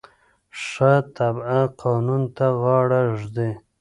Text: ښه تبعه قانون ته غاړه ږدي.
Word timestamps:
ښه 0.65 0.93
تبعه 1.15 1.61
قانون 1.81 2.21
ته 2.35 2.45
غاړه 2.61 3.01
ږدي. 3.19 3.51